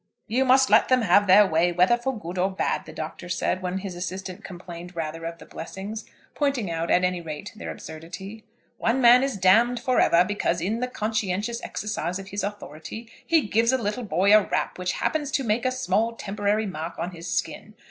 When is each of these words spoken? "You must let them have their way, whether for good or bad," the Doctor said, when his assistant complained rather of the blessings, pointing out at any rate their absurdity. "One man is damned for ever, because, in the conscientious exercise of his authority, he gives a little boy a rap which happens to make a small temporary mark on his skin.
"You 0.25 0.45
must 0.45 0.71
let 0.71 0.87
them 0.89 1.03
have 1.03 1.27
their 1.27 1.45
way, 1.45 1.71
whether 1.71 1.95
for 1.95 2.17
good 2.17 2.39
or 2.39 2.49
bad," 2.49 2.87
the 2.87 2.91
Doctor 2.91 3.29
said, 3.29 3.61
when 3.61 3.77
his 3.77 3.93
assistant 3.95 4.43
complained 4.43 4.95
rather 4.95 5.25
of 5.25 5.37
the 5.37 5.45
blessings, 5.45 6.05
pointing 6.33 6.71
out 6.71 6.89
at 6.89 7.03
any 7.03 7.21
rate 7.21 7.51
their 7.55 7.69
absurdity. 7.69 8.43
"One 8.79 8.99
man 8.99 9.21
is 9.21 9.37
damned 9.37 9.79
for 9.79 9.99
ever, 9.99 10.25
because, 10.25 10.59
in 10.59 10.79
the 10.79 10.87
conscientious 10.87 11.61
exercise 11.63 12.17
of 12.17 12.29
his 12.29 12.43
authority, 12.43 13.11
he 13.27 13.41
gives 13.41 13.71
a 13.71 13.77
little 13.77 14.03
boy 14.03 14.35
a 14.35 14.41
rap 14.41 14.79
which 14.79 14.93
happens 14.93 15.29
to 15.33 15.43
make 15.43 15.67
a 15.67 15.71
small 15.71 16.13
temporary 16.15 16.65
mark 16.65 16.97
on 16.97 17.11
his 17.11 17.29
skin. 17.31 17.75